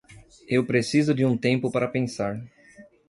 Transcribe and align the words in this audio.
Eu 0.49 0.65
preciso 0.65 1.13
de 1.13 1.23
um 1.23 1.37
tempo 1.37 1.69
para 1.71 1.87
pensar. 1.87 2.41